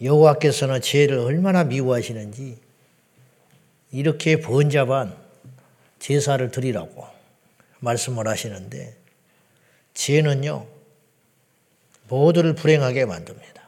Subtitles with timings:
[0.00, 2.58] 여호와께서는 죄를 얼마나 미워하시는지
[3.92, 5.16] 이렇게 번잡한
[5.98, 7.06] 제사를 드리라고
[7.80, 8.96] 말씀을 하시는데
[9.94, 10.66] 죄는요
[12.08, 13.66] 모두를 불행하게 만듭니다.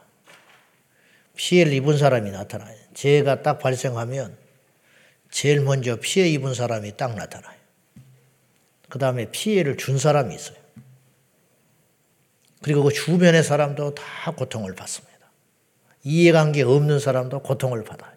[1.35, 2.77] 피해를 입은 사람이 나타나요.
[2.93, 4.37] 죄가 딱 발생하면
[5.31, 7.57] 제일 먼저 피해 입은 사람이 딱 나타나요.
[8.89, 10.57] 그 다음에 피해를 준 사람이 있어요.
[12.61, 15.08] 그리고 그 주변의 사람도 다 고통을 받습니다.
[16.03, 18.13] 이해관계 없는 사람도 고통을 받아요.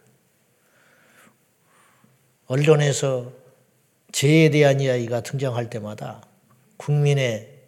[2.47, 3.33] 언론에서
[4.13, 6.23] 죄에 대한 이야기가 등장할 때마다
[6.77, 7.63] 국민의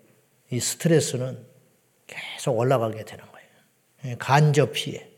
[0.50, 1.44] 이 스트레스는
[2.06, 4.16] 계속 올라가게 되는 거예요.
[4.18, 5.08] 간접 피해.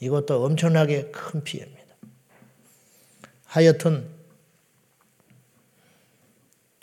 [0.00, 1.94] 이것도 엄청나게 큰 피해입니다.
[3.44, 4.08] 하여튼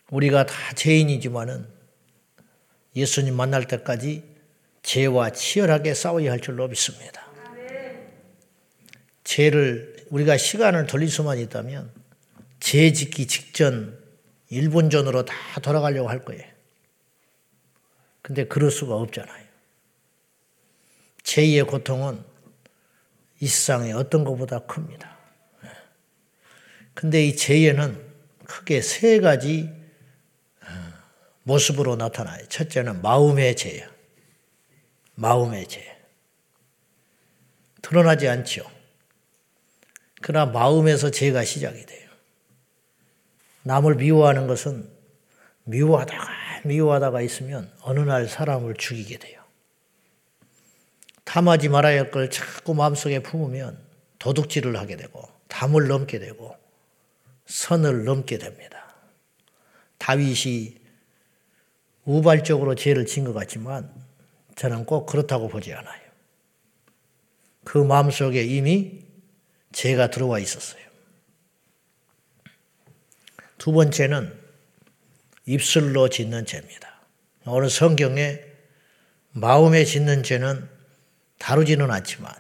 [0.10, 1.68] 우리가 다 죄인이지만은
[2.96, 4.24] 예수님 만날 때까지
[4.84, 7.27] 죄와 치열하게 싸워야 할 줄로 믿습니다.
[9.28, 11.92] 죄를 우리가 시간을 돌릴 수만 있다면
[12.62, 14.02] 죄 짓기 직전
[14.50, 16.46] 일본 전으로 다 돌아가려고 할 거예요.
[18.22, 19.46] 근데 그럴 수가 없잖아요.
[21.24, 22.24] 죄의 고통은
[23.42, 25.18] 이 세상에 어떤 것보다 큽니다.
[26.94, 28.02] 근데 이 죄에는
[28.46, 29.70] 크게 세 가지
[30.62, 30.68] 어,
[31.44, 32.48] 모습으로 나타나요.
[32.48, 33.90] 첫째는 마음의 죄예요.
[35.16, 35.98] 마음의 죄.
[37.82, 38.77] 드러나지 않죠.
[40.22, 42.10] 그러나 마음에서 죄가 시작이 돼요.
[43.64, 44.90] 남을 미워하는 것은
[45.66, 46.28] 미워하다가
[46.66, 49.42] 미워하다가 있으면 어느 날 사람을 죽이게 돼요.
[51.26, 53.78] 탐하지 말아야 할 걸 자꾸 마음속에 품으면
[54.20, 56.56] 도둑질을 하게 되고 담을 넘게 되고
[57.46, 58.96] 선을 넘게 됩니다.
[59.98, 60.78] 다윗이
[62.06, 63.94] 우발적으로 죄를 진 것 같지만
[64.56, 66.02] 저는 꼭 그렇다고 보지 않아요.
[67.66, 69.06] 그 마음속에 이미
[69.72, 70.82] 죄가 들어와 있었어요.
[73.58, 74.34] 두 번째는
[75.46, 77.02] 입술로 짓는 죄입니다.
[77.46, 78.40] 오늘 성경에
[79.32, 80.68] 마음에 짓는 죄는
[81.40, 82.34] 다루지는 않지만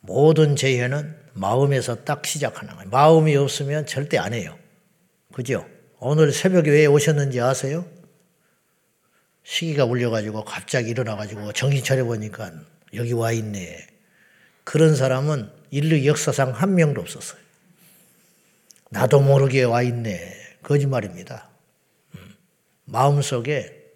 [0.00, 2.90] 모든 죄에는 마음에서 딱 시작하는 거예요.
[2.90, 4.58] 마음이 없으면 절대 안 해요.
[5.32, 5.68] 그죠?
[5.98, 7.86] 오늘 새벽에 왜 오셨는지 아세요?
[9.42, 12.52] 시기가 울려가지고 갑자기 일어나가지고 정신 차려보니까
[12.94, 13.86] 여기 와 있네.
[14.70, 17.40] 그런 사람은 인류 역사상 한 명도 없었어요.
[18.90, 20.32] 나도 모르게 와 있네.
[20.62, 21.48] 거짓말입니다.
[22.14, 22.36] 음.
[22.84, 23.92] 마음속에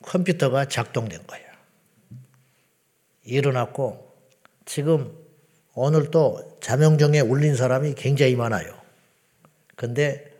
[0.00, 1.46] 컴퓨터가 작동된 거예요.
[3.24, 4.10] 일어났고
[4.64, 5.14] 지금
[5.74, 8.80] 오늘 또 자명정에 울린 사람이 굉장히 많아요.
[9.76, 10.32] 근데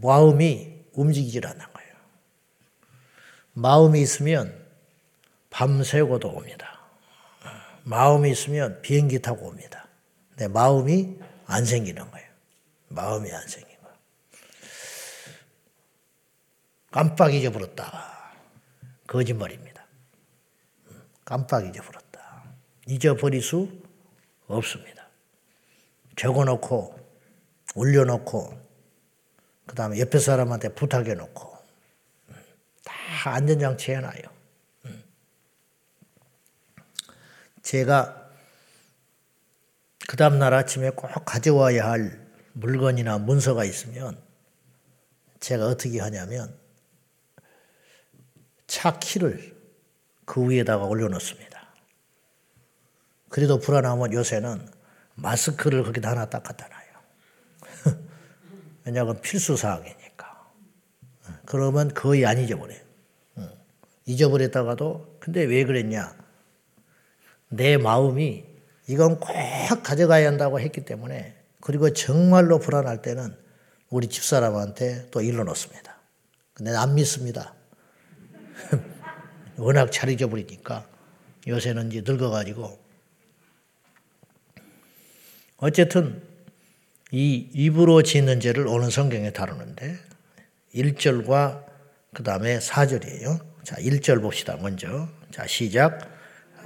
[0.00, 1.92] 마음이 움직이질 않는 거예요.
[3.52, 4.64] 마음이 있으면
[5.50, 6.73] 밤새고도 옵니다.
[7.84, 9.88] 마음이 있으면 비행기 타고 옵니다.
[10.30, 12.28] 근데 마음이 안 생기는 거예요.
[12.88, 13.96] 마음이 안 생긴 거예요.
[16.90, 18.32] 깜빡 잊어버렸다.
[19.06, 19.84] 거짓말입니다.
[21.24, 22.44] 깜빡 잊어버렸다.
[22.86, 23.68] 잊어버릴 수
[24.46, 25.08] 없습니다.
[26.16, 26.98] 적어놓고,
[27.74, 28.60] 올려놓고,
[29.66, 31.58] 그 다음에 옆에 사람한테 부탁해놓고,
[32.84, 34.22] 다 안전장치 해놔요.
[37.64, 38.30] 제가
[40.06, 44.22] 그 다음날 아침에 꼭 가져와야 할 물건이나 문서가 있으면
[45.40, 46.56] 제가 어떻게 하냐면
[48.66, 49.54] 차 키를
[50.26, 51.66] 그 위에다가 올려놓습니다.
[53.30, 54.68] 그래도 불안하면 요새는
[55.14, 57.96] 마스크를 거기다 하나 딱 갖다 놔요.
[58.84, 60.52] 왜냐하면 필수 사항이니까.
[61.46, 62.84] 그러면 거의 안 잊어버려요.
[64.04, 66.23] 잊어버렸다가도 근데 왜 그랬냐?
[67.56, 68.44] 내 마음이
[68.88, 69.32] 이건 꼭
[69.82, 73.34] 가져가야 한다고 했기 때문에 그리고 정말로 불안할 때는
[73.88, 75.96] 우리 집사람한테 또 일러놓습니다.
[76.52, 77.54] 근데 안 믿습니다.
[79.56, 80.86] 워낙 잘 잊어버리니까
[81.46, 82.78] 요새는 이제 늙어가지고
[85.58, 86.22] 어쨌든
[87.10, 89.96] 이 입으로 짓는 죄를 오늘 성경에 다루는데
[90.74, 91.64] 1절과
[92.12, 93.40] 그 다음에 4절이에요.
[93.62, 94.56] 자, 1절 봅시다.
[94.60, 95.08] 먼저.
[95.30, 96.13] 자, 시작.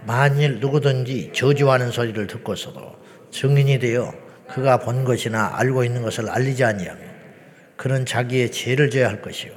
[0.06, 2.96] 만일 누구든지 저주하는 소리를 듣고서도
[3.30, 4.12] 증인이 되어
[4.48, 7.08] 그가 본 것이나 알고 있는 것을 알리지 아니하면
[7.76, 9.52] 그는 자기의 죄를 져야 할 것이요.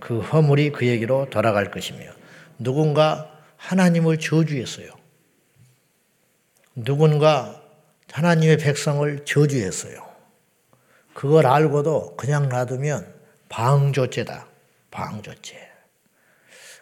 [0.00, 2.10] 그 허물이 그에게로 돌아갈 것이며
[2.58, 4.90] 누군가 하나님을 저주했어요.
[6.74, 7.62] 누군가
[8.10, 10.12] 하나님의 백성을 저주했어요.
[11.14, 13.14] 그걸 알고도 그냥 놔두면
[13.48, 14.48] 방조죄다.
[14.90, 15.56] 방조죄.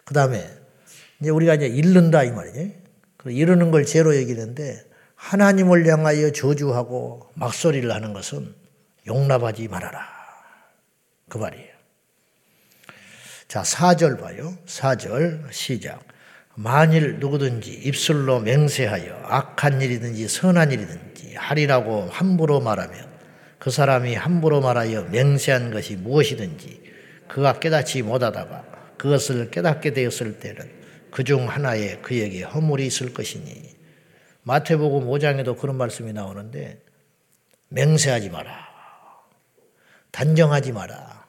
[0.03, 0.49] 그 다음에
[1.19, 2.81] 이제 우리가 이제 잃는다 이 말이지.
[3.25, 4.83] 이러는 걸 죄로 여기는데
[5.15, 8.55] 하나님을 향하여 저주하고 막소리를 하는 것은
[9.05, 10.07] 용납하지 말아라.
[11.29, 11.71] 그 말이에요.
[13.47, 14.57] 자, 4절 봐요.
[14.65, 16.03] 4절 시작.
[16.55, 23.09] 만일 누구든지 입술로 맹세하여 악한 일이든지 선한 일이든지 하리라고 함부로 말하면
[23.57, 26.81] 그 사람이 함부로 말하여 맹세한 것이 무엇이든지
[27.27, 28.65] 그가 깨닫지 못하다가
[28.97, 30.80] 그것을 깨닫게 되었을 때는
[31.11, 33.75] 그 중 하나에 그에게 허물이 있을 것이니
[34.43, 36.81] 마태복음 5장에도 그런 말씀이 나오는데
[37.69, 38.69] 맹세하지 마라.
[40.11, 41.25] 단정하지 마라.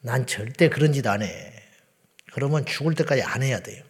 [0.00, 1.52] 난 절대 그런 짓 안 해.
[2.32, 3.82] 그러면 죽을 때까지 안 해야 돼요.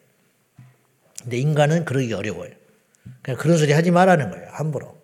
[1.22, 2.50] 근데 인간은 그러기 어려워요.
[3.22, 4.48] 그냥 그런 소리 하지 말라는 거예요.
[4.50, 4.96] 함부로.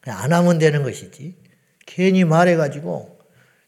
[0.00, 1.34] 그냥 안 하면 되는 것이지.
[1.86, 3.18] 괜히 말해가지고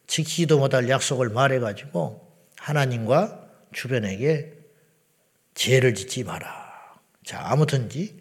[0.06, 2.26] 지키지도 못할 약속을 말해가지고
[2.58, 4.55] 하나님과 주변에게
[5.56, 6.46] 죄를 짓지 마라.
[7.24, 8.20] 자, 아무튼지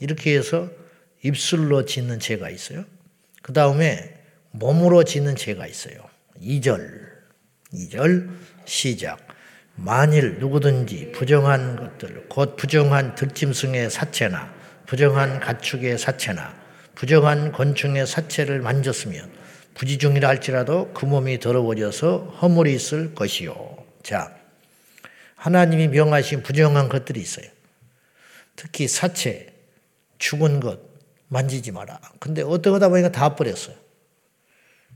[0.00, 0.70] 이렇게 해서
[1.22, 2.84] 입술로 짓는 죄가 있어요.
[3.42, 4.14] 그 다음에
[4.52, 5.98] 몸으로 짓는 죄가 있어요.
[6.40, 7.06] 2절.
[7.74, 8.30] 2절
[8.64, 9.18] 시작.
[9.74, 14.54] 만일 누구든지 부정한 것들, 곧 부정한 들짐승의 사체나
[14.86, 16.54] 부정한 가축의 사체나
[16.94, 19.30] 부정한 곤충의 사체를 만졌으면
[19.74, 23.76] 부지중이라 할지라도 그 몸이 더러워져서 허물이 있을 것이요.
[24.02, 24.34] 자,
[25.46, 27.46] 하나님이 명하신 부정한 것들이 있어요.
[28.56, 29.54] 특히 사체,
[30.18, 30.80] 죽은 것
[31.28, 32.00] 만지지 마라.
[32.18, 33.76] 근데 어떠다 보니까 다 버렸어요.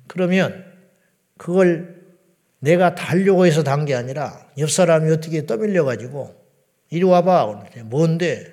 [0.09, 0.65] 그러면
[1.39, 2.03] 그걸
[2.59, 6.35] 내가 달려고 해서 단 게 아니라 옆 사람이 어떻게 떠밀려 가지고
[6.91, 7.71] 이리 와봐.
[7.85, 8.53] 뭔데?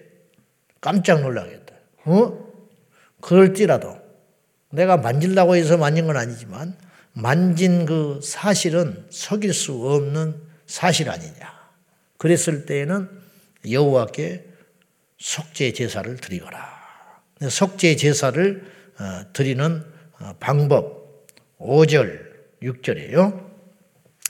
[0.79, 1.73] 깜짝 놀라겠다.
[2.05, 2.47] 어?
[3.21, 3.97] 그럴지라도
[4.69, 6.77] 내가 만질라고 해서 만진 건 아니지만
[7.13, 10.35] 만진 그 사실은 속일 수 없는
[10.67, 11.56] 사실 아니냐.
[12.17, 13.09] 그랬을 때에는
[13.69, 14.45] 여호와께
[15.19, 16.77] 속죄 제사를 드리거라.
[17.49, 18.65] 속죄 제사를
[18.99, 19.83] 어, 드리는
[20.19, 21.27] 어, 방법
[21.59, 22.27] 5절
[22.61, 23.47] 6절이에요.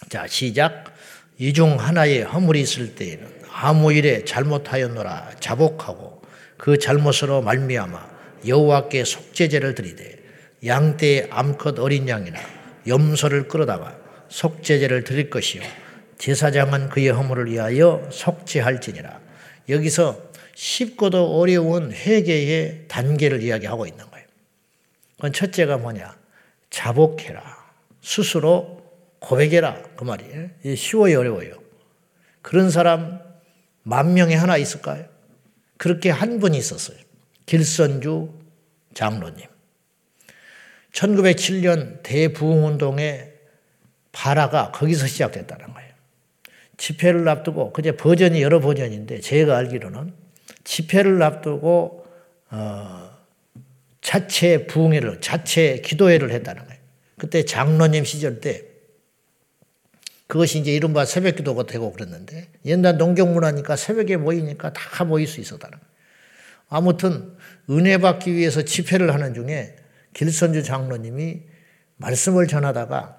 [0.09, 0.93] 자, 시작.
[1.37, 6.21] 이중 하나의 허물이 있을 때에는 아무 일에 잘못하였노라 자복하고
[6.57, 10.17] 그 잘못으로 말미암아 여호와께 속죄제를 드리되
[10.65, 12.39] 양떼 암컷 어린 양이나
[12.87, 13.97] 염소를 끌어다가
[14.29, 15.61] 속죄제를 드릴 것이요
[16.17, 19.19] 제사장은 그의 허물을 위하여 속죄할지니라.
[19.69, 24.25] 여기서 쉽고도 어려운 회개의 단계를 이야기하고 있는 거예요.
[25.15, 26.17] 그건 첫째가 뭐냐?
[26.69, 27.57] 자복해라.
[28.01, 28.83] 스스로
[29.19, 29.81] 고백해라.
[29.95, 30.49] 그 말이에요.
[30.75, 31.53] 쉬워요, 어려워요.
[32.41, 33.19] 그런 사람
[33.83, 35.05] 만 명에 하나 있을까요?
[35.77, 36.97] 그렇게 한 분이 있었어요.
[37.45, 38.33] 길선주
[38.93, 39.45] 장로님.
[40.91, 43.33] 1907년 대부흥운동의
[44.11, 45.86] 발화가 거기서 시작됐다는 거예요.
[46.77, 50.13] 집회를 앞두고, 그제 버전이 여러 버전인데, 제가 알기로는
[50.63, 52.05] 집회를 앞두고,
[52.51, 53.09] 어,
[54.01, 56.81] 자체 부흥회를, 자체 기도회를 했다는 거예요.
[57.17, 58.63] 그때 장로님 시절 때,
[60.27, 65.77] 그것이 이제 이른바 새벽 기도가 되고 그랬는데, 옛날 농경문화니까 새벽에 모이니까 다 모일 수 있었다는
[65.77, 65.91] 거예요.
[66.69, 67.35] 아무튼,
[67.69, 69.75] 은혜 받기 위해서 집회를 하는 중에
[70.13, 71.41] 길선주 장로님이
[71.97, 73.17] 말씀을 전하다가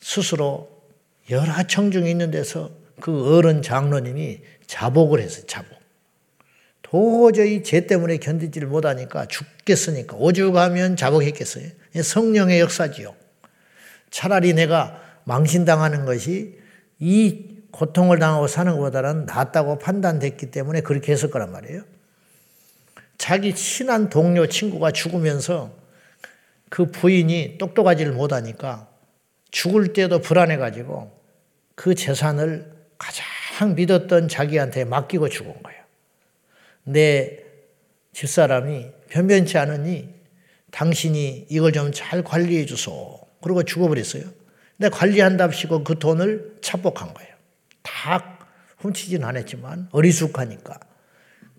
[0.00, 0.75] 스스로
[1.30, 2.70] 열하청 중에 있는 데서
[3.00, 5.44] 그 어른 장로님이 자복을 했어요.
[5.46, 5.76] 자복.
[6.82, 11.68] 도저히 죄 때문에 견디지를 못하니까 죽겠으니까 오죽하면 자복했겠어요.
[12.00, 13.14] 성령의 역사지요.
[14.10, 16.58] 차라리 내가 망신당하는 것이
[17.00, 21.82] 이 고통을 당하고 사는 것보다는 낫다고 판단됐기 때문에 그렇게 했을 거란 말이에요.
[23.18, 25.74] 자기 친한 동료 친구가 죽으면서
[26.68, 28.88] 그 부인이 똑똑하지를 못하니까
[29.56, 31.10] 죽을 때도 불안해가지고
[31.74, 35.82] 그 재산을 가장 믿었던 자기한테 맡기고 죽은 거예요.
[36.84, 37.38] 내
[38.12, 40.10] 집사람이 변변치 않으니
[40.72, 43.18] 당신이 이걸 좀 잘 관리해 주소.
[43.40, 44.24] 그러고 죽어버렸어요.
[44.76, 47.34] 근데 관리한답시고 그 돈을 착복한 거예요.
[47.82, 48.38] 다
[48.76, 50.78] 훔치진 않았지만 어리숙하니까.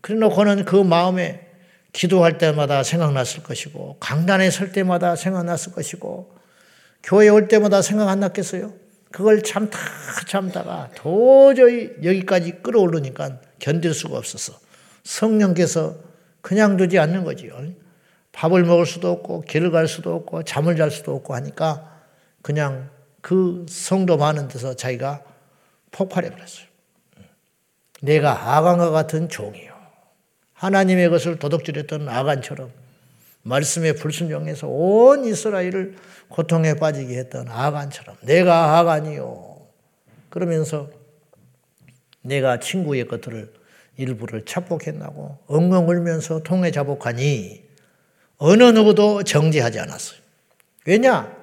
[0.01, 1.48] 그래 놓고는 그 마음에
[1.94, 6.37] 기도할 때마다 생각났을 것이고, 강단에 설 때마다 생각났을 것이고,
[7.04, 8.74] 교회 올 때마다 생각 안 났겠어요?
[9.12, 9.80] 그걸 참다
[10.27, 14.54] 참다가 도저히 여기까지 끌어오르니까 견딜 수가 없어서
[15.04, 15.96] 성령께서
[16.42, 17.58] 그냥 두지 않는 거지요.
[18.32, 22.01] 밥을 먹을 수도 없고, 길을 갈 수도 없고, 잠을 잘 수도 없고 하니까
[22.42, 22.89] 그냥
[23.22, 25.24] 그 성도 많은 데서 자기가
[25.92, 26.68] 폭발해 버렸어요.
[28.01, 29.74] 내가 아간과 같은 종이요.
[30.54, 32.72] 하나님의 것을 도둑질했던 아간처럼
[33.48, 35.96] 말씀에 불순종해서 온 이스라엘을
[36.30, 39.58] 고통에 빠지게 했던 아간처럼 내가 아간이요.
[40.30, 40.89] 그러면서
[42.22, 43.54] 내가 친구의 것들을
[43.96, 47.63] 일부를 자복했나고 엉엉 울면서 통해 자복하니
[48.38, 50.20] 어느 누구도 정지하지 않았어요.
[50.86, 51.36] 왜냐?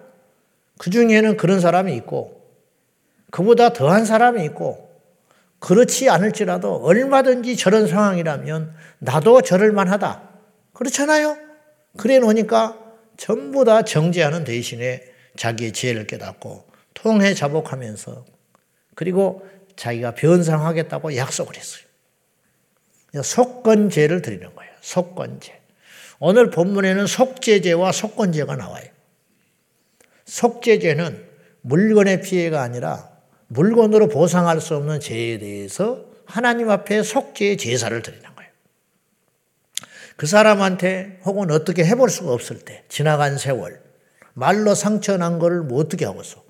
[0.79, 2.43] 그 중에는 그런 사람이 있고
[3.31, 4.91] 그보다 더한 사람이 있고
[5.59, 10.23] 그렇지 않을지라도 얼마든지 저런 상황이라면 나도 저럴 만하다.
[10.73, 11.44] 그렇잖아요?
[11.97, 12.79] 그래 놓으니까
[13.17, 15.03] 전부 다 정죄하는 대신에
[15.37, 18.25] 자기의 지혜를 깨닫고 통해 자복하면서
[18.95, 19.47] 그리고
[19.77, 21.85] 자기가 변상하겠다고 약속을 했어요.
[23.23, 24.73] 속건제를 드리는 거예요.
[24.81, 25.61] 속건제.
[26.21, 28.85] 오늘 본문에는 속죄제와 속건제가 나와요.
[30.25, 31.25] 속죄제는
[31.63, 33.11] 물건의 피해가 아니라
[33.49, 38.34] 물건으로 보상할 수 없는 죄에 대해서 하나님 앞에 속죄의 제사를 드리는 거예요.
[40.17, 43.81] 그 사람한테 혹은 어떻게 해볼 수가 없을 때 지나간 세월
[44.35, 46.43] 말로 상처 난 거를 뭐 어떻게 하고서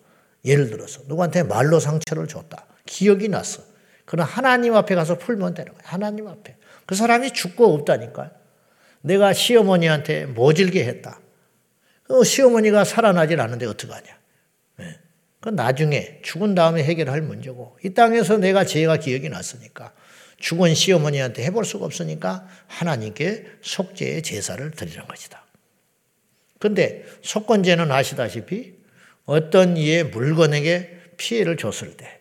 [0.45, 2.67] 예를 들어서 누구한테 말로 상처를 줬다.
[2.87, 3.63] 기억이 났어.
[4.05, 5.83] 그럼 하나님 앞에 가서 풀면 되는 거예요.
[5.85, 6.57] 하나님 앞에.
[6.87, 8.31] 그 사람이 죽고 없다니까.
[9.01, 11.21] 내가 시어머니한테 모질게 했다.
[12.05, 14.19] 그 시어머니가 살아나질 않는데 어떡하냐.
[14.77, 14.99] 네.
[15.41, 19.93] 그 나중에 죽은 다음에 해결할 문제고 이 땅에서 내가 죄가 기억이 났으니까
[20.39, 25.45] 죽은 시어머니한테 해볼 수가 없으니까 하나님께 속죄의 제사를 드리는 것이다.
[26.59, 28.75] 근데 속건제는 아시다시피
[29.27, 32.21] 어떤 이의 물건에게 피해를 줬을 때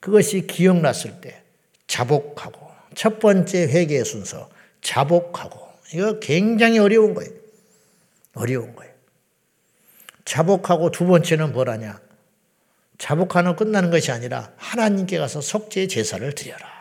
[0.00, 1.42] 그것이 기억났을 때
[1.86, 7.30] 자복하고 첫 번째 회개의 순서 자복하고 이거 굉장히 어려운 거예요.
[8.34, 8.92] 어려운 거예요.
[10.24, 12.00] 자복하고 두 번째는 뭐라냐?
[12.98, 16.77] 자복하는 끝나는 것이 아니라 하나님께 가서 속죄 제사를 드려라.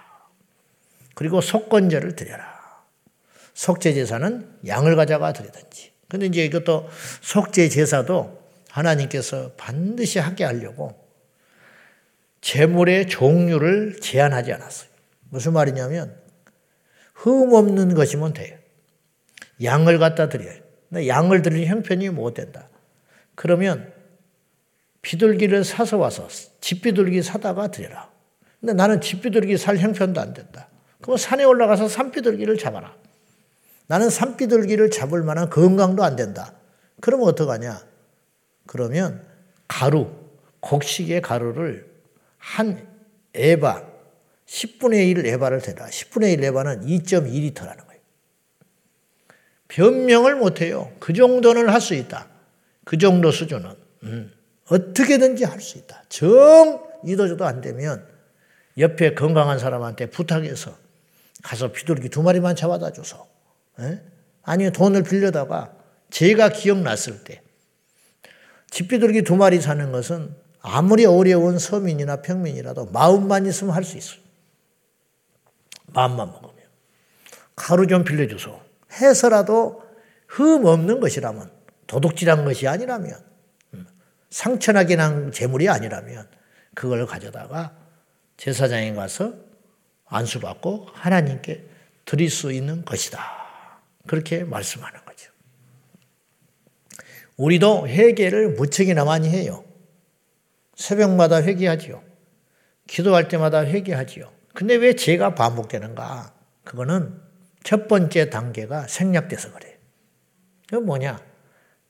[1.18, 2.46] 그리고 속건제를 드려라.
[3.56, 5.92] 속죄 제사는 양을 가져가 드리든지.
[6.08, 6.88] 근데 이제 이것도
[7.22, 10.96] 속죄 제사도 하나님께서 반드시 하게 하려고
[12.42, 14.90] 재물의 종류를 제한하지 않았어요.
[15.30, 16.16] 무슨 말이냐면
[17.16, 18.56] 흠 없는 것이면 돼요.
[19.64, 20.62] 양을 갖다 드려요.
[20.94, 22.70] 양을 드릴 형편이 못 된다.
[23.34, 23.92] 그러면
[25.02, 26.28] 비둘기를 사서 와서
[26.62, 28.12] 집비둘기 사다가 드려라.
[28.60, 30.70] 근데 나는 집비둘기 살 형편도 안 된다.
[31.08, 32.94] 그럼 산에 올라가서 산비둘기를 잡아라.
[33.88, 36.54] 나는 산비둘기를 잡을 만한 건강도 안 된다.
[37.00, 37.82] 그러면 어떡하냐?
[38.66, 39.26] 그러면
[39.70, 40.12] 가루,
[40.60, 41.90] 곡식의 가루를
[42.38, 42.86] 한
[43.34, 43.84] 에바,
[44.48, 45.86] 10분의 1 에바를 대라.
[45.86, 48.02] 10분의 1 에바는 2.2리터라는 거예요.
[49.70, 50.92] 변명을 못해요.
[51.00, 52.28] 그 정도는 할 수 있다.
[52.84, 53.72] 그 정도 수준은.
[54.04, 54.34] 음.
[54.68, 56.04] 어떻게든지 할 수 있다.
[56.10, 58.06] 정 이도저도 안 되면
[58.78, 60.86] 옆에 건강한 사람한테 부탁해서
[61.48, 63.26] 가서 비둘기 두 마리만 잡아다 줘서
[63.80, 64.02] 에?
[64.44, 65.74] 아니면 돈을 빌려다가
[66.10, 67.42] 제가 기억났을 때
[68.70, 74.20] 집비둘기 두 마리 사는 것은 아무리 어려운 서민이나 평민이라도 마음만 있으면 할 수 있어요.
[75.86, 76.58] 마음만 먹으면.
[77.56, 78.62] 가루 좀 빌려줘서
[79.00, 79.84] 해서라도
[80.28, 81.50] 흠 없는 것이라면
[81.88, 83.18] 도둑질한 것이 아니라면
[84.30, 86.28] 상처나게 난 재물이 아니라면
[86.76, 87.74] 그걸 가져다가
[88.36, 89.47] 제사장에 가서
[90.08, 91.66] 안수받고 하나님께
[92.06, 93.20] 드릴 수 있는 것이다.
[94.08, 95.32] 그렇게 말씀하는 거죠.
[97.36, 99.64] 우리도 회개를 무척이나 많이 해요.
[100.76, 102.04] 새벽마다 회개하지요.
[102.88, 104.32] 기도할 때마다 회개하지요.
[104.54, 106.34] 근데 왜 죄가 반복되는가?
[106.64, 107.22] 그거는
[107.64, 109.76] 첫 번째 단계가 생략돼서 그래요.
[110.68, 111.22] 그 뭐냐?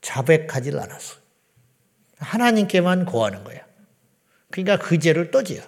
[0.00, 1.16] 자백하지 않았어.
[2.18, 3.64] 하나님께만 고하는 거야.
[4.50, 5.62] 그러니까 그 죄를 또 지어.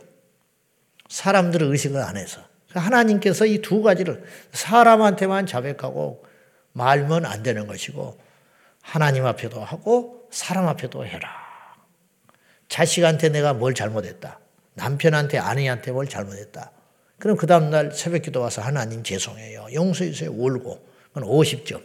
[1.10, 2.40] 사람들을 의식을 안 해서.
[2.72, 6.24] 하나님께서 이 두 가지를 사람한테만 자백하고
[6.72, 8.18] 말면 안 되는 것이고
[8.80, 11.28] 하나님 앞에도 하고 사람 앞에도 해라.
[12.68, 14.38] 자식한테 내가 뭘 잘못했다.
[14.74, 16.70] 남편한테 아내한테 뭘 잘못했다.
[17.18, 19.66] 그럼 그 다음날 새벽 기도 와서 하나님 죄송해요.
[19.74, 20.30] 용서해 주세요.
[20.30, 20.88] 울고.
[21.12, 21.82] 그건 50점.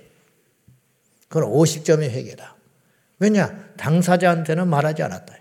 [1.27, 2.55] 그건 50점의 회개다.
[3.17, 3.73] 왜냐?
[3.77, 5.35] 당사자한테는 말하지 않았다.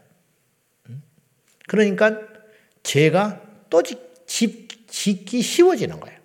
[1.69, 2.19] 그러니까
[2.83, 3.44] 죄가
[3.75, 6.17] 또 집, 짓기 쉬워지는 거예요.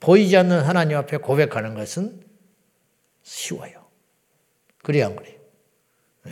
[0.00, 2.20] 보이지 않는 하나님 앞에 고백하는 것은
[3.22, 3.86] 쉬워요.
[4.82, 5.38] 그래야 안 그래요?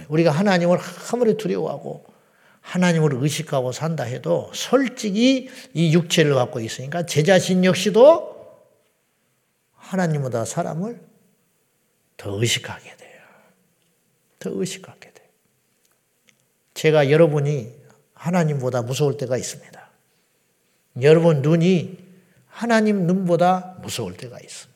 [0.09, 0.77] 우리가 하나님을
[1.13, 2.05] 아무리 두려워하고
[2.63, 8.61] 하나님을 의식하고 산다 해도 솔직히 이 육체를 갖고 있으니까 제 자신 역시도
[9.77, 11.01] 하나님보다 사람을
[12.17, 13.23] 더 의식하게 돼요.
[14.41, 15.29] 더 의식하게 돼요.
[16.75, 17.73] 제가 여러분이
[18.15, 19.80] 하나님보다 무서울 때가 있습니다.
[21.03, 21.99] 여러분 눈이
[22.47, 24.69] 하나님 눈보다 무서울 때가 있어.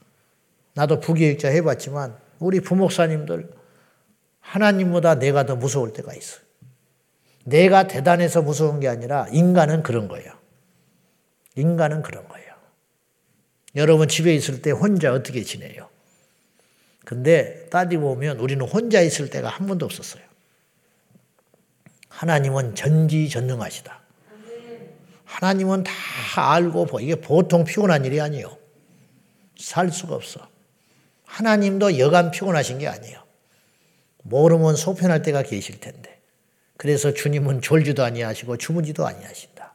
[0.74, 3.50] 나도 부교육자 해봤지만 우리 부목사님들
[4.40, 6.40] 하나님보다 내가 더 무서울 때가 있어.
[7.44, 10.32] 내가 대단해서 무서운 게 아니라 인간은 그런 거예요.
[11.56, 12.54] 인간은 그런 거예요.
[13.76, 15.88] 여러분 집에 있을 때 혼자 어떻게 지내요?
[17.04, 20.22] 근데 따지고 보면 우리는 혼자 있을 때가 한 번도 없었어요.
[22.08, 24.03] 하나님은 전지전능하시다.
[25.34, 25.92] 하나님은 다
[26.52, 28.56] 알고 이게 보통 피곤한 일이 아니에요.
[29.58, 30.48] 살 수가 없어.
[31.24, 33.20] 하나님도 여간 피곤하신 게 아니에요.
[34.22, 36.20] 모르면 소편할 때가 계실 텐데.
[36.76, 39.74] 그래서 주님은 졸지도 아니하시고 주무지도 아니하신다.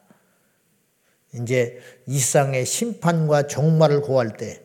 [1.36, 4.62] 이제 이상의 심판과 종말을 고할 때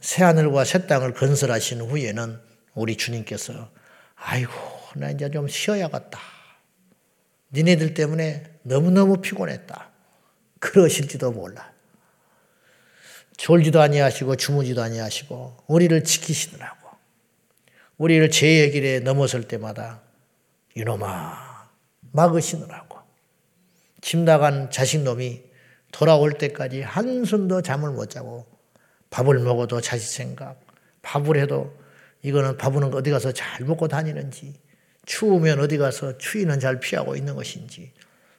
[0.00, 2.40] 새하늘과 새 땅을 건설하신 후에는
[2.74, 3.70] 우리 주님께서
[4.16, 4.52] 아이고
[4.96, 6.41] 나 이제 좀 쉬어야겠다.
[7.52, 9.90] 니네들 때문에 너무너무 피곤했다.
[10.58, 11.72] 그러실지도 몰라.
[13.36, 16.88] 졸지도 아니하시고 주무지도 아니하시고 우리를 지키시느라고.
[17.98, 20.00] 우리를 죄의 길에 넘어설 때마다
[20.74, 21.68] 이놈아
[22.12, 22.98] 막으시느라고.
[24.00, 25.42] 집 나간 자식놈이
[25.92, 28.46] 돌아올 때까지 한숨도 잠을 못 자고
[29.10, 30.60] 밥을 먹어도 자식 생각,
[31.02, 31.76] 밥을 해도
[32.22, 34.54] 이거는 밥은 어디 가서 잘 먹고 다니는지
[35.06, 37.92] 추우면 어디 가서 추위는 잘 피하고 있는 것인지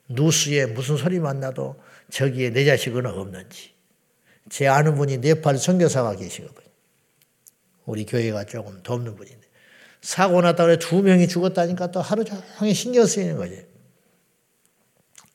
[0.09, 3.73] 누수에 무슨 소리만 나도 저기에 내 자식은 없는지
[4.49, 6.67] 제 아는 분이 네팔 선교사가 계시거든요.
[7.85, 9.47] 우리 교회가 조금 돕는 분인데
[10.01, 13.65] 사고 났다 그래 두 명이 죽었다니까 또 하루 종일 신경 쓰이는 거지.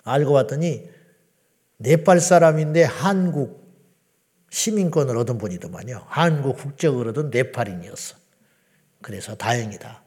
[0.05, 0.89] 알고 봤더니
[1.79, 3.69] 네팔 사람인데 한국
[4.51, 6.05] 시민권을 얻은 분이더만요.
[6.09, 8.17] 한국 국적을 얻은 네팔인이었어.
[9.03, 10.03] 그래서 다행이다.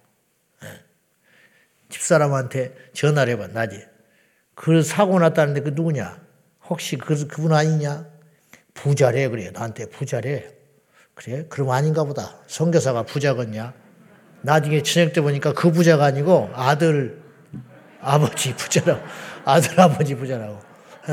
[1.91, 3.87] 집사람한테 전화를 해봐, 낮에.
[4.55, 6.19] 그 사고 났다는데 그 누구냐?
[6.67, 8.07] 혹시 그, 그분 아니냐?
[8.73, 9.51] 부자래, 그래.
[9.51, 10.47] 나한테 부자래.
[11.13, 11.45] 그래?
[11.49, 12.39] 그럼 아닌가 보다.
[12.47, 13.73] 성교사가 부자겠냐?
[14.41, 17.21] 나중에 저녁 때 보니까 그 부자가 아니고 아들,
[18.01, 19.01] 아버지 부자라고.
[19.45, 20.59] 아들, 아버지 부자라고.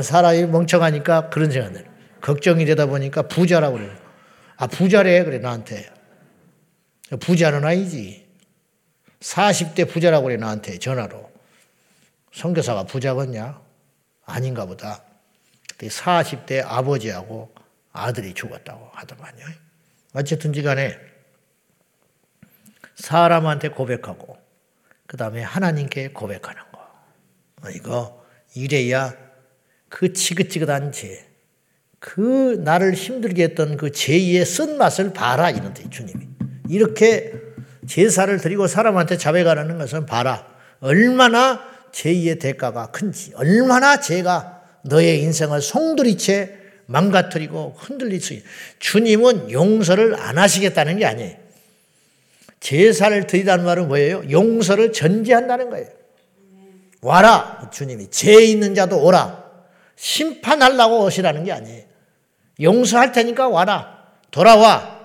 [0.01, 1.85] 사람이 멍청하니까 그런 생각 들
[2.21, 3.89] 걱정이 되다 보니까 부자라고 그래.
[4.57, 5.23] 아, 부자래.
[5.23, 5.89] 그래, 나한테.
[7.19, 8.18] 부자는 아니지.
[9.19, 11.29] 40대 부자라고 그래 나한테 전화로.
[12.33, 13.61] 성교사가 부자겠냐?
[14.25, 15.03] 아닌가 보다.
[15.77, 17.53] 40대 아버지하고
[17.91, 19.45] 아들이 죽었다고 하더만요.
[20.13, 20.97] 어쨌든지 간에
[22.95, 24.37] 사람한테 고백하고
[25.07, 27.69] 그 다음에 하나님께 고백하는 거.
[27.71, 29.15] 이거 이래야
[29.89, 31.27] 그 지긋지긋한 죄,
[31.99, 36.27] 그 나를 힘들게 했던 그 죄의 쓴맛을 봐라 이런 데 주님이.
[36.69, 37.48] 이렇게
[37.89, 40.45] 제사를 드리고 사람한테 자백하는 것은 봐라.
[40.79, 41.59] 얼마나
[41.91, 48.43] 죄의 대가가 큰지, 얼마나 죄가 너의 인생을 송두리째 망가뜨리고 흔들릴 수 있.
[48.77, 51.35] 주님은 용서를 안 하시겠다는 게 아니에요.
[52.59, 54.23] 제사를 드리다는 말은 뭐예요?
[54.29, 55.87] 용서를 전제한다는 거예요.
[57.01, 58.11] 와라, 주님이.
[58.11, 59.45] 죄 있는 자도 오라.
[59.95, 61.83] 심판하려고 오시라는 게 아니에요.
[62.61, 64.05] 용서할 테니까 와라.
[64.29, 64.99] 돌아와.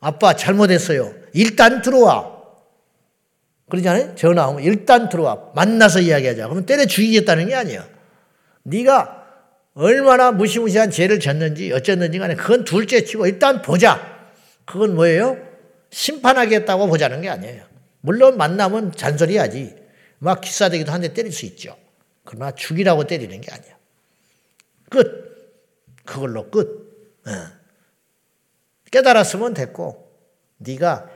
[0.00, 1.21] 아빠 잘못했어요.
[1.34, 2.42] 일단 들어와.
[3.68, 4.14] 그러잖아요.
[4.16, 5.50] 전화 오면 일단 들어와.
[5.54, 6.44] 만나서 이야기하자.
[6.44, 7.88] 그러면 때려 죽이겠다는 게 아니야.
[8.64, 9.22] 네가
[9.74, 14.30] 얼마나 무시무시한 죄를 졌는지 어쨌는지 간에 그건 둘째 치고 일단 보자.
[14.66, 15.38] 그건 뭐예요?
[15.90, 17.64] 심판하겠다고 보자는 게 아니에요.
[18.00, 19.76] 물론 만나면 잔소리하지.
[20.18, 21.76] 막 기싸대기도 한 대 때릴 수 있죠.
[22.24, 23.76] 그러나 죽이라고 때리는 게 아니야.
[24.90, 25.32] 끝.
[26.04, 27.20] 그걸로 끝.
[27.26, 27.30] 어.
[28.90, 30.10] 깨달았으면 됐고
[30.58, 31.08] 네가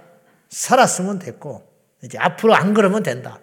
[0.49, 1.67] 살았으면 됐고
[2.03, 3.41] 이제 앞으로 안 그러면 된다.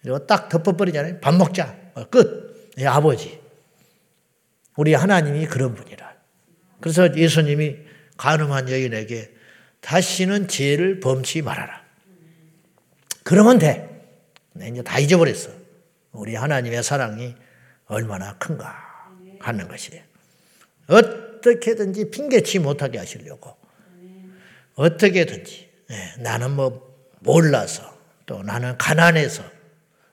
[0.00, 1.20] 그리고 딱 덮어버리잖아요.
[1.20, 1.76] 밥 먹자.
[1.94, 2.72] 어, 끝.
[2.78, 3.40] 예, 아버지.
[4.76, 6.12] 우리 하나님이 그런 분이라.
[6.80, 7.76] 그래서 예수님이
[8.16, 9.32] 가늠한 여인에게
[9.80, 11.82] 다시는 죄를 범치 말아라.
[13.22, 13.88] 그러면 돼.
[14.54, 15.50] 내 이제 다 잊어버렸어.
[16.12, 17.34] 우리 하나님의 사랑이
[17.86, 18.74] 얼마나 큰가
[19.40, 20.02] 하는 것이에요.
[20.88, 23.56] 어떻게든지 핑계치 못하게 하시려고
[24.74, 25.71] 어떻게든지 예,
[26.18, 29.44] 나는 뭐 몰라서 또 나는 가난해서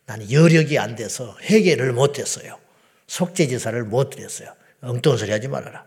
[0.06, 2.60] 나는 여력이 안 돼서 회개를 못했어요.
[3.08, 4.54] 속죄제사를 못 드렸어요.
[4.82, 5.86] 엉뚱한 소리 하지 말아라.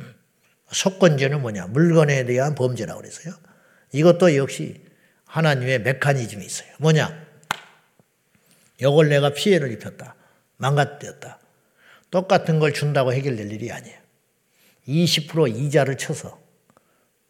[0.00, 0.14] 음.
[0.70, 1.66] 속건죄는 뭐냐?
[1.68, 3.34] 물건에 대한 범죄라고 그랬어요.
[3.92, 4.82] 이것도 역시
[5.26, 6.68] 하나님의 메커니즘이 있어요.
[6.78, 7.26] 뭐냐?
[8.78, 10.14] 이걸 내가 피해를 입혔다.
[10.56, 11.38] 망가뜨렸다.
[12.10, 13.98] 똑같은 걸 준다고 해결될 일이 아니에요.
[14.88, 16.40] 20% 이자를 쳐서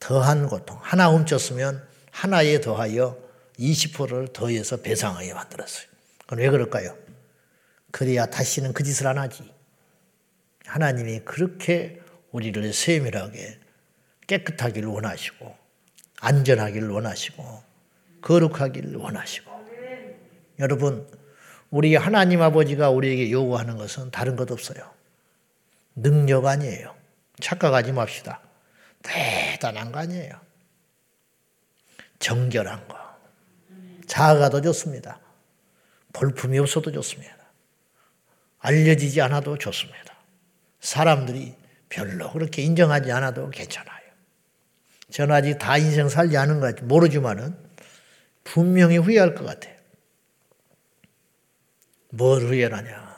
[0.01, 0.79] 더한 고통.
[0.81, 3.18] 하나 훔쳤으면 하나에 더하여
[3.59, 5.87] 20%를 더해서 배상하게 만들었어요.
[6.27, 6.96] 그럼 왜 그럴까요?
[7.90, 9.53] 그래야 다시는 그 짓을 안 하지.
[10.66, 13.59] 하나님이 그렇게 우리를 세밀하게
[14.27, 15.55] 깨끗하기를 원하시고,
[16.20, 17.62] 안전하기를 원하시고,
[18.22, 19.51] 거룩하기를 원하시고.
[20.61, 21.07] 여러분,
[21.70, 24.90] 우리 하나님 아버지가 우리에게 요구하는 것은 다른 것 없어요.
[25.94, 26.94] 능력 아니에요.
[27.40, 28.40] 착각하지 맙시다.
[29.03, 30.52] 대단한 거 아니에요.
[32.23, 32.97] 정결한 거.
[34.07, 35.19] 자아가 좋습니다.
[36.13, 37.37] 볼품이 없어도 좋습니다.
[38.61, 40.15] 알려지지 않아도 좋습니다.
[40.81, 41.57] 사람들이
[41.89, 44.01] 별로 그렇게 인정하지 않아도 괜찮아요.
[45.11, 47.57] 저는 아직 다 인생 살지 않은 것 같지 모르지만은
[48.45, 49.75] 분명히 후회할 것 같아요.
[52.11, 53.13] 뭘 후회하냐?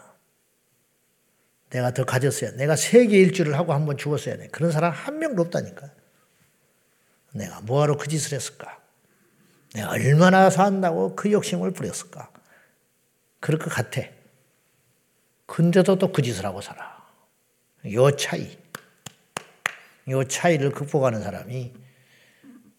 [1.70, 4.48] 내가 더 가졌어야 내가 세계 일주를 하고 한 번 죽었어야 돼.
[4.48, 5.90] 그런 사람 한 명도 없다니까.
[7.34, 8.83] 내가 뭐하러 그 짓을 했을까?
[9.74, 12.30] 내가 얼마나 산다고 그 욕심을 부렸을까?
[13.40, 14.02] 그럴 것 같아.
[15.46, 17.04] 근데도 또 그 짓을 하고 살아.
[17.92, 18.56] 요 차이.
[20.08, 21.74] 요 차이를 극복하는 사람이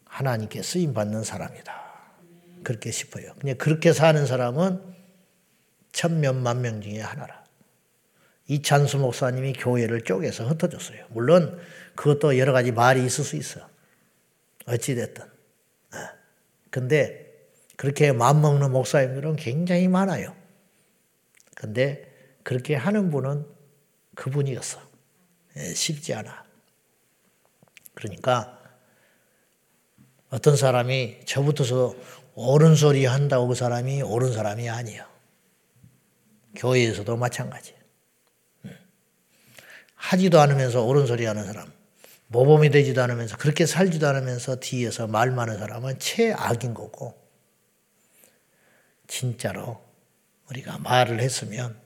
[0.06, 1.84] 하나님께 쓰임 받는 사람이다.
[2.64, 3.34] 그렇게 싶어요.
[3.40, 4.82] 그냥 그렇게 사는 사람은
[5.92, 7.44] 천몇만 명 중에 하나라.
[8.48, 11.06] 이찬수 목사님이 교회를 쪼개서 흩어졌어요.
[11.10, 11.60] 물론
[11.94, 13.68] 그것도 여러 가지 말이 있을 수 있어.
[14.66, 15.35] 어찌됐든.
[16.76, 16.80] 어.
[16.80, 17.26] 근데
[17.76, 20.34] 그렇게 마음먹는 목사님들은 굉장히 많아요.
[21.54, 22.12] 근데
[22.42, 23.46] 그렇게 하는 분은
[24.14, 24.80] 그분이었어.
[25.56, 26.44] 예, 쉽지 않아.
[27.94, 28.60] 그러니까
[30.28, 31.94] 어떤 사람이 저부터서
[32.34, 35.06] 옳은 소리 한다고 그 사람이 옳은 사람이 아니에요.
[36.56, 37.74] 교회에서도 마찬가지.
[38.66, 38.76] 음.
[39.94, 41.72] 하지도 않으면서 옳은 소리 하는 사람,
[42.28, 47.14] 모범이 되지도 않으면서 그렇게 살지도 않으면서 뒤에서 말 많은 사람은 최악인 거고,
[49.06, 49.80] 진짜로
[50.50, 51.78] 우리가 말을 했으면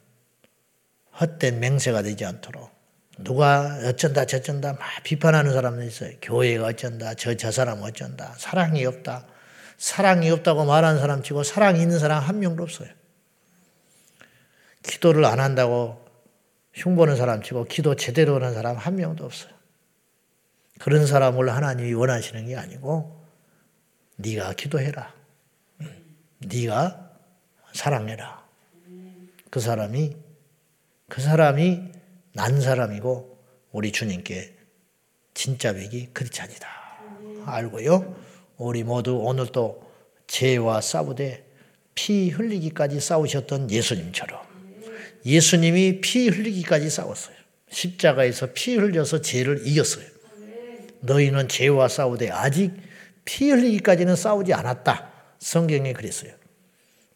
[1.20, 2.70] 헛된 맹세가 되지 않도록
[3.18, 6.12] 누가 어쩐다 저쩐다 막 비판하는 사람들 있어요.
[6.22, 9.26] 교회가 어쩐다 저 저 사람 어쩐다 사랑이 없다
[9.76, 12.88] 사랑이 없다고 말하는 사람 치고 사랑이 있는 사람 한 명도 없어요.
[14.82, 16.04] 기도를 안 한다고
[16.72, 19.52] 흉보는 사람 치고 기도 제대로 하는 사람 한 명도 없어요.
[20.80, 23.22] 그런 사람을 하나님이 원하시는 게 아니고
[24.16, 25.14] 네가 기도해라.
[26.38, 27.10] 네가
[27.74, 28.42] 사랑해라.
[29.50, 30.16] 그 사람이
[31.06, 31.82] 그 사람이
[32.32, 33.38] 난 사람이고
[33.72, 34.56] 우리 주님께
[35.34, 36.66] 진짜 백이 그리찬이다.
[37.44, 38.16] 알고요.
[38.56, 39.86] 우리 모두 오늘 또
[40.28, 41.46] 죄와 싸우되
[41.94, 44.40] 피 흘리기까지 싸우셨던 예수님처럼
[45.26, 47.36] 예수님이 피 흘리기까지 싸웠어요.
[47.68, 50.19] 십자가에서 피 흘려서 죄를 이겼어요.
[51.00, 52.72] 너희는 죄와 싸우되 아직
[53.24, 55.10] 피 흘리기까지는 싸우지 않았다.
[55.38, 56.32] 성경에 그랬어요.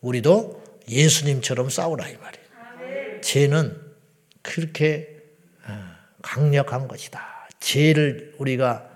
[0.01, 3.21] 우리도 예수님처럼 싸우라 이 말이에요.
[3.21, 3.81] 죄는
[4.43, 5.23] 그렇게
[5.67, 5.73] 어,
[6.23, 7.49] 강력한 것이다.
[7.61, 8.91] 죄를 우리가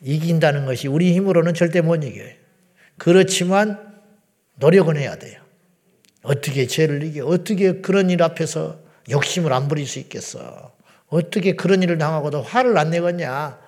[0.00, 2.32] 이긴다는 것이 우리 힘으로는 절대 못 이겨요.
[2.96, 3.78] 그렇지만
[4.56, 5.40] 노력은 해야 돼요.
[6.22, 7.26] 어떻게 죄를 이겨?
[7.26, 8.80] 어떻게 그런 일 앞에서
[9.10, 10.74] 욕심을 안 부릴 수 있겠어?
[11.08, 13.58] 어떻게 그런 일을 당하고도 화를 안 내겠냐?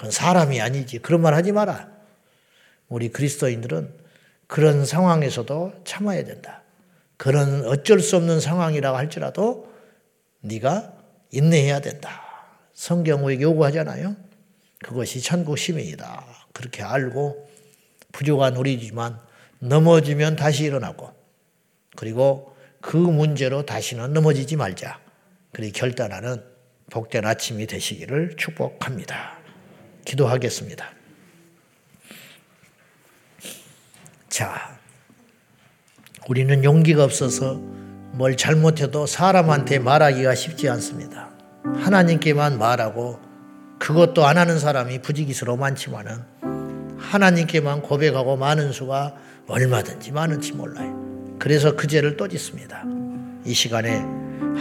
[0.00, 1.00] 그건 사람이 아니지.
[1.00, 1.90] 그런 말 하지 마라.
[2.88, 3.92] 우리 그리스도인들은
[4.46, 6.62] 그런 상황에서도 참아야 된다.
[7.18, 9.70] 그런 어쩔 수 없는 상황이라고 할지라도
[10.40, 10.94] 네가
[11.32, 12.22] 인내해야 된다.
[12.72, 14.16] 성경 우에게 요구하잖아요.
[14.82, 16.24] 그것이 천국 시민이다.
[16.54, 17.50] 그렇게 알고
[18.12, 19.20] 부족한 우리지만
[19.58, 21.12] 넘어지면 다시 일어나고
[21.94, 24.98] 그리고 그 문제로 다시는 넘어지지 말자.
[25.52, 26.42] 그리 결단하는
[26.90, 29.39] 복된 아침이 되시기를 축복합니다.
[30.04, 30.84] 기도하겠습니다.
[34.28, 34.78] 자,
[36.28, 37.54] 우리는 용기가 없어서
[38.12, 41.30] 뭘 잘못해도 사람한테 말하기가 쉽지 않습니다.
[41.64, 43.20] 하나님께만 말하고
[43.78, 46.22] 그것도 안 하는 사람이 부지기수로 많지만은
[46.98, 49.14] 하나님께만 고백하고 많은 수가
[49.48, 51.36] 얼마든지 많은지 몰라요.
[51.38, 52.84] 그래서 그 죄를 또 짓습니다.
[53.44, 53.98] 이 시간에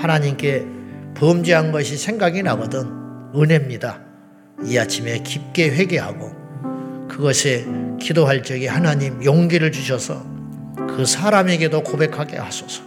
[0.01, 0.65] 하나님께
[1.15, 2.87] 범죄한 것이 생각이 나거든
[3.35, 4.08] 은혜입니다.
[4.65, 7.65] 이 아침에 깊게 회개하고 그것에
[7.99, 10.25] 기도할 적에 하나님 용기를 주셔서
[10.95, 12.83] 그 사람에게도 고백하게 하소서.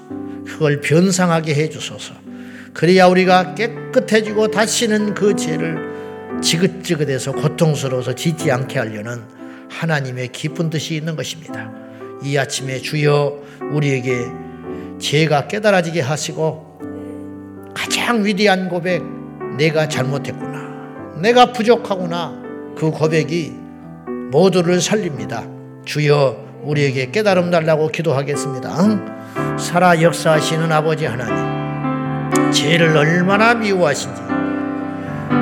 [0.47, 2.15] 그걸 변상하게 해 주소서.
[2.73, 9.23] 그래야 우리가 깨끗해지고 다시는 그 죄를 지긋지긋해서 고통스러워서 짓지 않게 하려는
[9.69, 11.71] 하나님의 깊은 뜻이 있는 것입니다.
[12.23, 14.27] 이 아침에 주여 우리에게
[14.99, 16.81] 죄가 깨달아지게 하시고
[17.75, 19.03] 가장 위대한 고백,
[19.57, 20.52] 내가 잘못했구나.
[21.23, 22.33] 내가 부족하구나.
[22.77, 23.55] 그 고백이
[24.33, 25.45] 모두를 살립니다.
[25.85, 29.57] 주여 우리에게 깨달음 달라고 기도하겠습니다.
[29.57, 34.21] 살아 역사하시는 아버지 하나님, 죄를 얼마나 미워하신지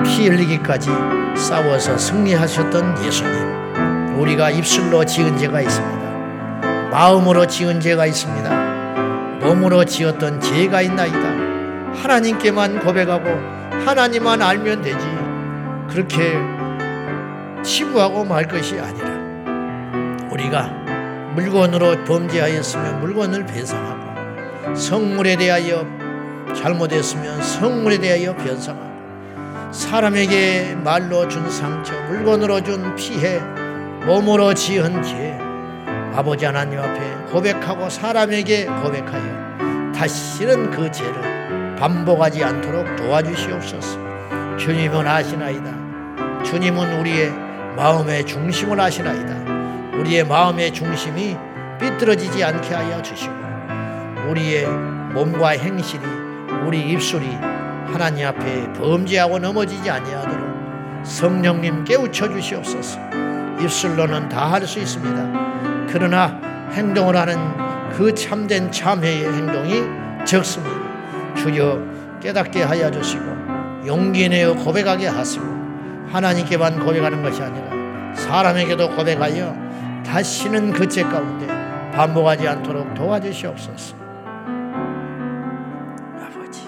[0.04, 0.90] 피 흘리기까지
[1.34, 6.90] 싸워서 승리하셨던 예수님, 우리가 입술로 지은 죄가 있습니다.
[6.90, 9.40] 마음으로 지은 죄가 있습니다.
[9.40, 11.94] 몸으로 지었던 죄가 있나이다.
[11.94, 13.28] 하나님께만 고백하고
[13.86, 15.19] 하나님만 알면 되지.
[15.90, 16.34] 그렇게
[17.62, 19.08] 치부하고 말 것이 아니라
[20.30, 20.68] 우리가
[21.34, 25.86] 물건으로 범죄하였으면 물건을 배상하고 성물에 대하여
[26.54, 28.90] 잘못했으면 성물에 대하여 변상하고
[29.72, 33.38] 사람에게 말로 준 상처, 물건으로 준 피해,
[34.06, 35.38] 몸으로 지은 죄
[36.14, 44.56] 아버지 하나님 앞에 고백하고 사람에게 고백하여 다시는 그 죄를 반복하지 않도록 도와주시옵소서.
[44.58, 45.79] 주님은 아시나이다.
[46.44, 47.32] 주님은 우리의
[47.76, 49.98] 마음의 중심을 아시나이다.
[49.98, 51.36] 우리의 마음의 중심이
[51.80, 53.32] 삐뚤어지지 않게 하여 주시고
[54.28, 54.66] 우리의
[55.14, 56.02] 몸과 행실이
[56.66, 57.26] 우리 입술이
[57.92, 62.98] 하나님 앞에 범죄하고 넘어지지 아니하도록 성령님 깨우쳐 주시옵소서.
[63.60, 65.86] 입술로는 다 할 수 있습니다.
[65.90, 66.40] 그러나
[66.72, 67.36] 행동을 하는
[67.90, 69.82] 그 참된 참회의 행동이
[70.24, 71.34] 적습니다.
[71.36, 71.82] 주여
[72.20, 73.24] 깨닫게 하여 주시고
[73.86, 75.59] 용기 내어 고백하게 하시고
[76.10, 79.54] 하나님께만 고백하는 것이 아니라 사람에게도 고백하여
[80.04, 81.46] 다시는 그 죄 가운데
[81.92, 83.96] 반복하지 않도록 도와주시옵소서.
[86.16, 86.62] 아버지,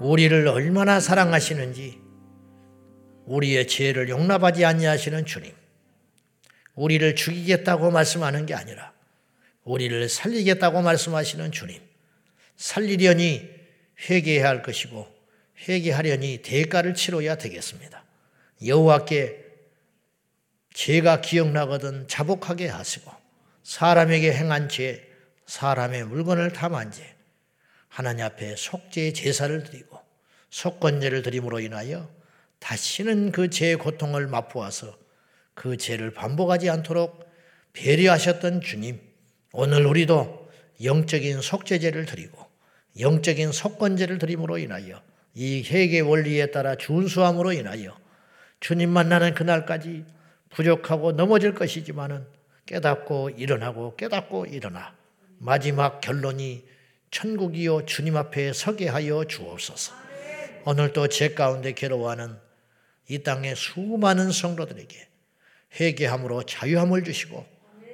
[0.00, 2.00] 우리를 얼마나 사랑하시는지
[3.26, 5.52] 우리의 죄를 용납하지 아니하시는 주님.
[6.74, 8.92] 우리를 죽이겠다고 말씀하는 게 아니라
[9.64, 11.80] 우리를 살리겠다고 말씀하시는 주님.
[12.56, 13.48] 살리려니
[14.10, 15.06] 회개해야 할 것이고
[15.66, 18.04] 회개하려니 대가를 치러야 되겠습니다.
[18.64, 19.44] 여호와께
[20.72, 23.10] 죄가 기억나거든 자복하게 하시고
[23.62, 25.08] 사람에게 행한 죄,
[25.46, 27.14] 사람의 물건을 탐한 죄,
[27.88, 29.98] 하나님 앞에 속죄의 제사를 드리고
[30.50, 32.10] 속건제를 드림으로 인하여
[32.58, 34.96] 다시는 그 죄의 고통을 맛보아서
[35.54, 37.24] 그 죄를 반복하지 않도록
[37.72, 39.00] 배려하셨던 주님,
[39.52, 40.50] 오늘 우리도
[40.82, 42.44] 영적인 속죄제를 드리고
[42.98, 45.00] 영적인 속건제를 드림으로 인하여
[45.34, 47.96] 이 회개 원리에 따라 준수함으로 인하여
[48.60, 50.04] 주님 만나는 그날까지
[50.50, 52.26] 부족하고 넘어질 것이지만은
[52.66, 54.94] 깨닫고 일어나고 깨닫고 일어나
[55.38, 56.64] 마지막 결론이
[57.10, 59.92] 천국이요 주님 앞에 서게 하여 주옵소서.
[60.64, 62.36] 오늘도 제 가운데 괴로워하는
[63.08, 65.08] 이 땅의 수많은 성도들에게
[65.78, 67.46] 회개함으로 자유함을 주시고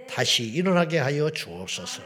[0.09, 2.03] 다시 일어나게 하여 주옵소서.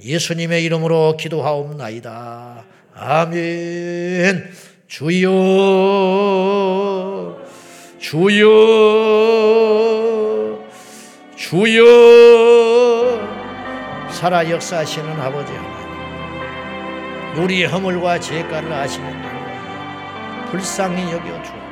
[0.00, 2.73] 예수님의 이름으로 기도하옵나이다.
[2.96, 4.52] 아멘.
[4.86, 5.28] 주여,
[7.98, 8.44] 주여,
[11.34, 11.84] 주여,
[14.10, 21.63] 살아 역사하시는 아버지 하나님, 우리의 허물과 죄가를 아시는 하나님, 불쌍히 여겨 주옵소서.